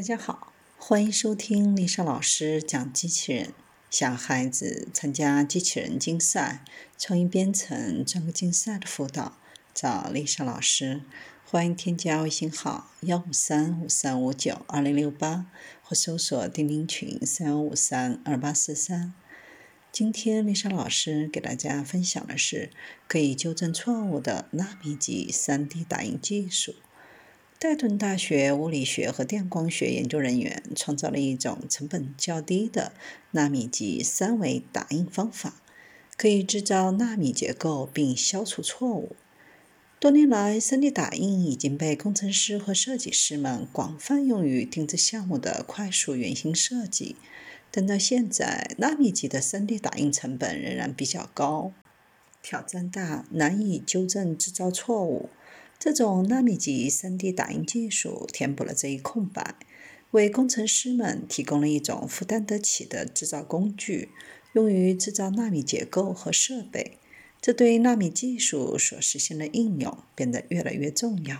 [0.00, 3.52] 大家好，欢迎收听丽莎老师讲机器人。
[3.90, 6.64] 想孩子参加机器人竞赛、
[6.96, 9.36] 创意编程、专科竞赛的辅导，
[9.74, 11.02] 找丽莎老师。
[11.44, 15.44] 欢迎添加微信号幺五三五三五九二零六八，
[15.82, 19.12] 或搜索钉钉群三幺五三二八四三。
[19.92, 22.70] 今天丽莎老师给大家分享的是
[23.06, 26.76] 可以纠正错误的纳米级 3D 打印技术。
[27.62, 32.92] 戴顿大学物理学和电光学研究人员创造了一种成本较低的
[33.32, 35.60] 纳米级三维打印方法，
[36.16, 39.14] 可以制造纳米结构并消除错误。
[39.98, 47.16] 多年来，3D 打印已经被工程师和设计师们广泛用于定制项目的快速原型设计，
[47.70, 51.74] 但到现在，纳米级的 3D 打印成本仍然比较高，
[52.40, 55.28] 挑战大，难以纠正制造错误。
[55.80, 59.54] 这种纳米级 3D 打印技术填补了这一空白，
[60.10, 64.10] 为工程师们提供了一种负担得起的制造工具，
[64.52, 66.98] 用于制造纳米结构和设备。
[67.40, 71.38] 这对纳米技术所实现的应用变得越来越重要。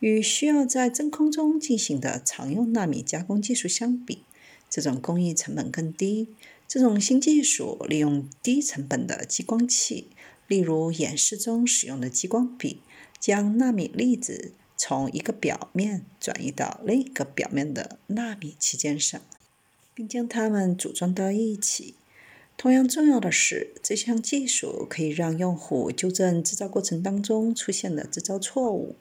[0.00, 4.24] 与需要在真空中进行的常用纳米加工技术相比，
[4.68, 6.34] 这种工艺成本更低。
[6.66, 10.08] 这种新技术利用低成本的激光器，
[10.48, 12.80] 例如演示中使用的激光笔。
[13.18, 19.20] 将纳米粒子从一个表面转移到另一个表面的纳米器件上，
[19.94, 21.94] 并将它们组装到一起。
[22.56, 28.96] 同样重要的是，这项技术可以让用户纠正制造过程当中出现的制造错误。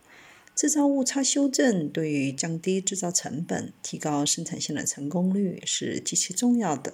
[0.53, 6.93] 制造误差修正对于降低制造成本、提高生产线的成功率是极其重要的。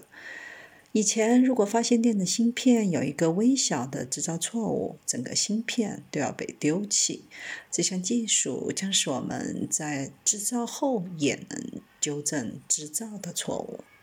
[0.93, 7.23] 以前，如果发现电子芯片有一个微小的制造错误，整个芯片都要被丢弃。
[7.71, 13.79] 这项技术将使我们在制造后也能纠正制造的错误。